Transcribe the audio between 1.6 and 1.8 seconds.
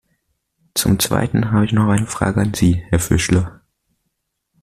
ich